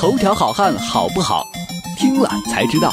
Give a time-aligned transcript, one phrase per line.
[0.00, 1.46] 头条好汉好不好？
[1.98, 2.90] 听了才知道。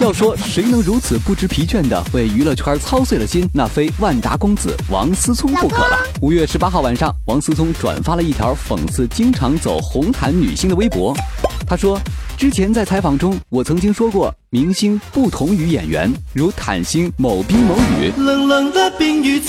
[0.00, 5.98] 要说谁能如此不知疲倦地为娱乐圈操碎了心，那非万达公子王思聪不可了。
[6.22, 11.12] 五月十八号晚上，王思聪转发了一条讽刺经常走红毯女星的微博。
[11.66, 12.00] 他说
[12.38, 18.12] ：“之前在采访中，我曾经说过，明星不同于演员，如坦星某冰某雨。
[18.16, 19.40] 冷冷的冰与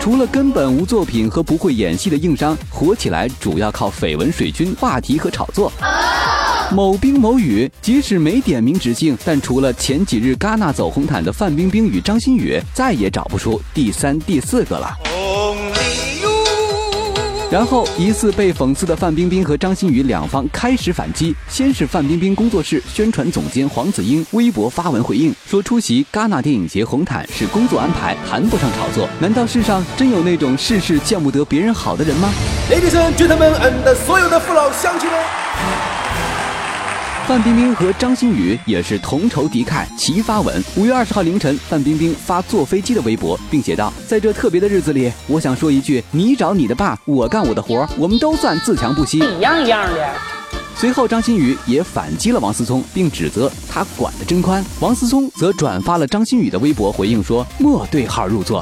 [0.00, 5.72] 除了根本无作品和不会演戏的硬伤，火起来主要靠绯闻水军、话题和炒作。”
[6.74, 15.11] 某冰某雨，即使没点名指姓，但除了前几日戛纳走红毯的范冰冰与张馨予，再也找不出第三、第四个了。
[17.52, 21.36] 然后，疑似被讽刺的范冰冰和张馨予两方开始反击。
[21.50, 29.06] 先是范冰冰工作室宣传总监黄子英微博发文回应，说出席戛纳电影节红毯是工作安排，谈不上炒作。
[29.20, 32.30] 难道世上真有那种事事见不得别人好的人吗
[32.70, 36.01] ？Ladies and gentlemen and 所有的父老乡亲们。
[37.26, 40.62] 范冰冰和张馨予也是同仇敌忾，齐发文。
[40.76, 50.14] 五月二十号凌晨，范冰冰发坐飞机的微博，并写道：“在这特别的日子里，我想说一句：你找你的爸，我干我的活，我们都算自强不息，一样一样的。”
[50.76, 54.62] 随后，张馨予也反击了王思聪，并指责他管得真宽。
[54.80, 58.60] 王思聪则转发了张馨予的微博回应说：“莫对号入座。”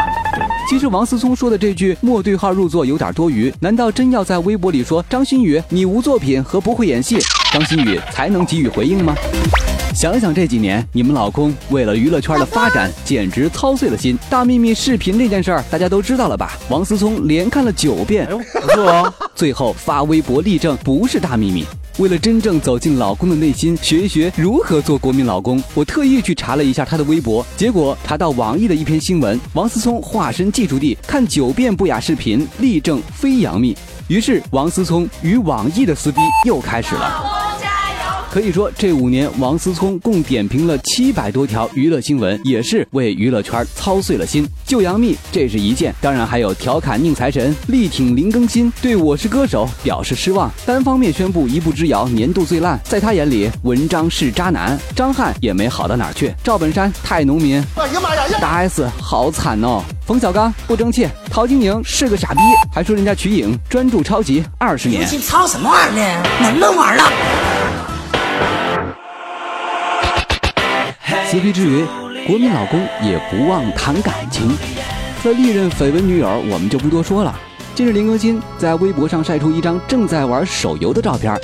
[0.70, 7.18] 其实王思聪说的这句“莫对号入座”有点多余，难道真要在微博里说张馨予你无作品和不会演戏，
[7.52, 9.12] 张馨予才能给予回应吗？
[9.92, 14.16] 想想这几年你们老公为了娱乐圈的发展，简直操碎了心。
[14.30, 16.56] 大秘密视频这件事儿大家都知道了吧？
[16.68, 19.12] 王思聪连看了九遍，不错哦。
[19.34, 21.66] 最后发微博力证不是大秘密。
[22.00, 33.76] 为了真正走进老公的内心，学一学如何做国民老公，我特意去查了一下他的微博，结果查到网易的一篇新闻：王思聪化身技术帝，看九遍不雅视频，力证非杨幂。
[34.08, 37.39] 于是王思聪与网易的撕逼又开始了。
[38.30, 44.46] 可以说，这五年王思聪共点评了七百多条娱乐新闻，也是为娱乐圈操碎了心。
[44.64, 52.78] 救杨幂，这是一件；当然还有调侃宁财神，力挺林更新，对我是歌手表示失望，单方面宣布一步之遥年度最烂。
[52.84, 62.40] 在他眼里，文章是渣男，张翰也没好到哪去，赵本山太农民，哎呀妈呀，大 S 好惨哦，冯小刚不争气，陶晶莹是个傻逼，
[62.72, 66.28] 还说人家瞿颖专注超级二十年，操什么玩意儿呢？
[66.40, 67.12] 能不能玩了
[71.30, 71.84] ？CP 之余，
[72.26, 74.50] 国民老公也不忘谈感情。
[75.22, 77.38] 这历任绯闻女友，我们就不多说了。
[77.74, 81.38] 近日，林更新在微博上晒出一张正在玩手游的照片，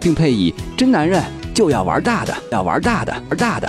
[0.00, 1.22] 并配以“真男人
[1.54, 3.68] 就要玩大的，要玩大的，玩大的”，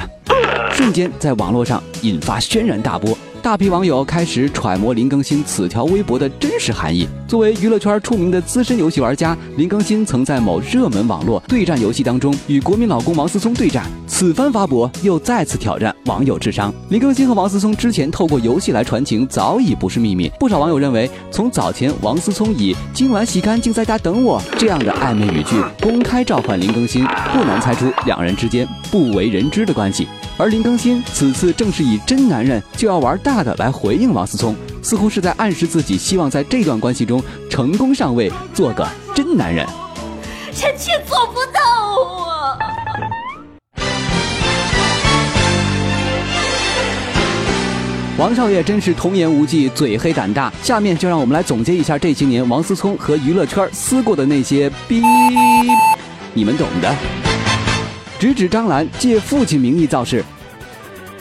[0.74, 3.18] 瞬间在网络上引发轩然大波。
[3.48, 7.08] 大批网友开始揣摩林更新此条微博的真实含义。
[7.30, 13.86] 作为娱乐圈出名的资深游戏玩家，林更新曾在某热门网络对战游戏当中与国民老公王思聪对战。
[14.06, 16.74] 此番发博又再次挑战网友智商。
[16.90, 20.30] 林更新和王思聪之前透过游戏来传情早已不是秘密。
[20.38, 30.06] 不少网友认为，从早前王思聪以“今晚洗干净在家等我”这样的暧昧语句公开召唤林更新，不难猜出两人之间不为人知的关系。
[30.40, 39.66] 而林更新此次正是以“真男人就要玩大的”来回应王思聪，似乎是在暗示自己希望在这段关系中成功上位，做个真男人。
[40.54, 41.60] 臣妾做不到
[42.30, 42.58] 啊！
[48.20, 50.54] 王少爷真是童言无忌，嘴黑胆大。
[50.62, 55.02] 下面就让我们来总结一下这些年王思聪和娱乐圈撕过的那些逼，
[56.34, 57.27] 你们懂的。
[58.20, 60.24] 直指张兰借父亲名义造势。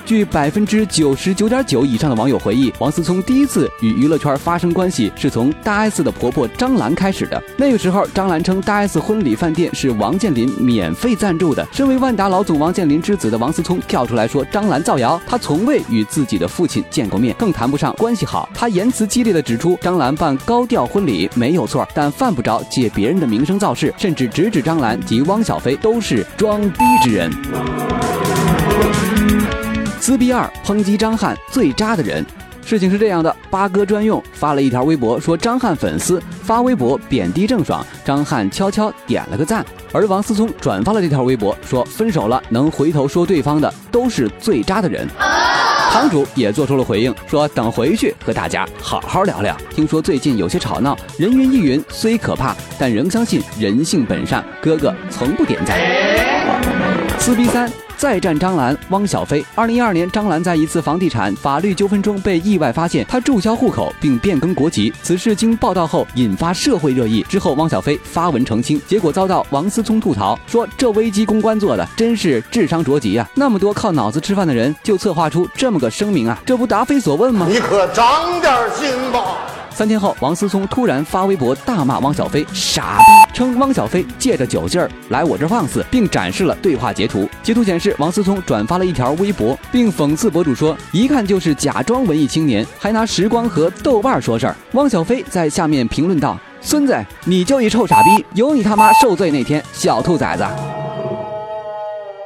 [0.06, 7.42] 据百分之九十九点九以上的网友回忆，王思聪第一次与娱乐圈发生关系是从大 S 的婆婆张兰开始的。
[7.56, 11.66] 那个时候，张兰称大 S 婚礼饭店是王健林免费赞助的。
[11.72, 18.48] 身为万达老总王健林之子的王思聪跳出来说张兰造谣，他从未与自己的父亲见过面，更谈不上关系好。
[18.54, 27.95] 他言辞激烈的指出，张兰办高调婚礼没有错，但犯不着借别人的名声造势，甚至直指张兰及汪小菲都是装逼之人。
[30.06, 32.24] 撕逼二抨击张翰最渣的人，
[32.64, 45.08] 事情是这样的，八哥专用发了一条微博说张翰粉丝发微博贬低郑爽，张翰悄悄点了个赞，而王思聪转发了这条微博说分手了能回头说对方的都是最渣的人，
[45.90, 56.35] 堂主也做出了回应说等回去和大家好好聊聊，听说最近有些吵闹，人云亦云虽可怕，但仍相信人性本善，哥哥从不点赞。
[57.18, 57.70] 撕逼三。
[57.98, 59.42] 再战张兰、汪小菲。
[59.54, 67.24] 二零一二年，张兰在一次房地产法律纠纷中被意外发现她注销户口并变更国籍，此事经报道后引发社会热议。
[67.26, 73.26] 之后，汪小菲发文澄清，结果遭到王思聪吐槽，说这危机公关做的真是智商着急啊！
[73.34, 77.46] 那么多靠脑子吃饭的人，就策划出这么个声明啊，这不答非所问吗？
[77.48, 79.38] 你可长点心吧！
[79.76, 87.28] 三天后，王思聪突然发微博大骂汪小菲傻逼，称汪小菲借着酒劲儿来我这放肆，并展示了对话截图。
[87.42, 96.96] 截图显示，王思聪转发了一条微博，并讽刺博主说：“一看就是假装文艺青年，还拿时光和豆瓣说事儿。”汪小菲在下面评论道：“孙子，
[97.26, 100.46] 你就一臭傻逼，有你他妈受罪那天，小兔崽子。”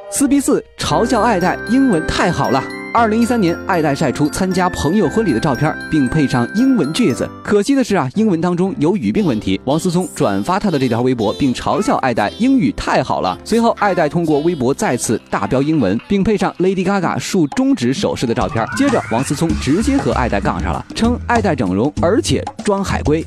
[0.09, 2.63] 四逼四，嘲笑爱戴英文太好了。
[2.93, 7.29] 二零一三年，爱戴晒出参加朋友婚礼的照片，并配上英文句子。
[7.41, 9.59] 可惜的是啊，英文当中有语病问题。
[9.63, 13.37] 王思聪转发他的这条微博，并嘲笑爱戴英语太好了。
[13.45, 18.67] 随后，爱戴通过微博再次大标英文，并配上 Lady Gaga 竖中指手势的照片。
[18.75, 23.25] 接着，王思聪直接和爱戴杠上了，称爱戴整容，而且装海龟。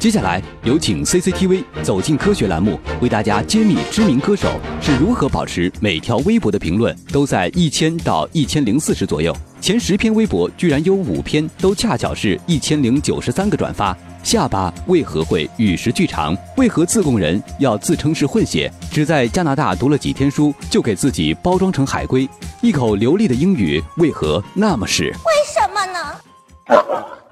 [0.00, 9.36] 接下来有请 CCTV 走进科学栏目为大家揭秘知名歌手是如何保持每条微博的评论都在一千到一千零四十左右。
[9.60, 13.94] 前十篇微博居然有五篇都恰巧是一千零九十三个转发。
[14.22, 16.34] 下巴为何会与时俱长？
[16.56, 18.72] 为何自贡人要自称是混血？
[18.90, 22.26] 只在加拿大读了几天书就给自己包装成海龟？
[22.62, 25.08] 一口流利的英语为何那么是？
[25.08, 25.12] 为
[25.52, 27.06] 什么呢？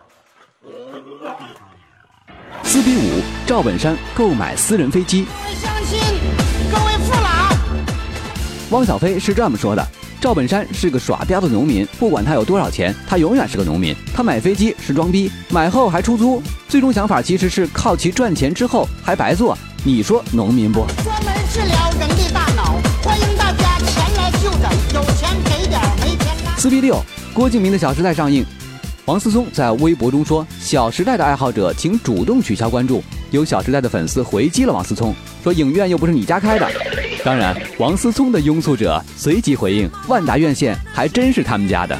[2.70, 5.25] 四比五，赵本山购买私人飞机。
[5.59, 5.99] 相信
[6.70, 7.56] 各位父老。
[8.69, 9.82] 汪小菲是这么说的：
[10.20, 13.97] 赵本山是个耍彪的农民，不管他有多少钱，他永远是个农民。
[14.15, 19.56] 他买飞机是装逼，买后还出租，最终想法其实是靠其赚钱之后还白做。
[19.82, 20.85] 你说农民不？
[21.03, 26.55] 专门治疗人的大脑，欢迎大家前来就诊，有钱给点，没钱拉。
[26.59, 28.44] 四比六，郭敬明的《小时代》上映。
[29.08, 33.02] 王思聪在微博中说：“《小时代》的爱好者请主动取消关注。”
[33.32, 36.70] 有《小时代》的粉丝回击了王思聪，说：“影院又不是你家开的。”
[37.25, 41.96] 当然，王思聪的拥簇者随即回应：“万达院线还真是他们家的。”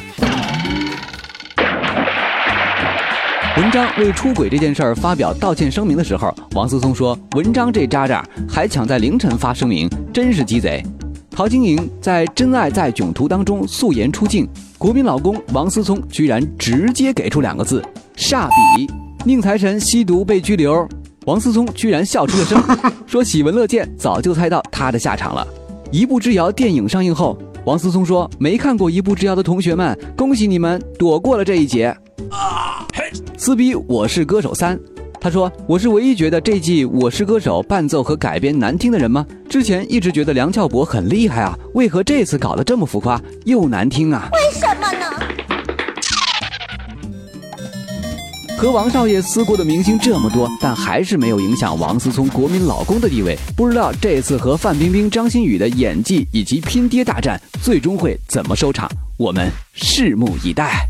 [3.57, 10.83] 文章为出轨这件事儿发表道歉声明的时候，王思聪说：“文章这渣渣还抢在凌晨发声明，真是鸡贼。”
[11.31, 14.47] 陶晶莹在《真爱在囧途》当中素颜出镜，
[14.79, 17.83] 国民老公王思聪居然直接给出两个字：
[18.15, 18.89] 煞笔。
[19.25, 20.87] 宁财神吸毒被拘留，
[21.25, 22.63] 王思聪居然笑出了声，
[23.05, 25.45] 说喜闻乐见，早就猜到他的下场了。
[25.91, 31.93] 一步之遥电影上映后，王思聪说：“没看过一步之遥的同学们，恭喜你们躲过了这一劫。”
[33.35, 34.77] 撕逼《我是歌手三》。
[35.21, 39.25] 他说：“我是唯一觉得这季《我是歌手》伴奏和改编难听的人吗？
[39.49, 44.29] 之前一直觉得梁翘柏很厉害啊，为何这次搞得这么浮夸又难听啊？
[44.31, 45.05] 为什么呢？
[48.57, 53.37] 和王少爷撕过的明星这么多，但还是没有影响王思聪国民老公的地位。
[53.57, 58.89] 不知道这次和范冰冰、张馨予的演技以及拼爹大战最终会怎么收场？
[59.17, 60.87] 我们拭目以待。”